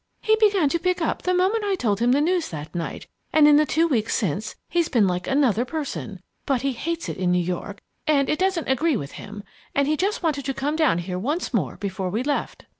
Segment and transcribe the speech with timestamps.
[0.21, 3.47] He began to pick up the moment I told him the news that night; and
[3.47, 6.21] in the two weeks since, he's been like another person.
[6.47, 7.77] But he hates it in New York
[8.07, 9.43] and it doesn't agree with him,
[9.75, 12.65] and he just wanted to come down here once more before we left."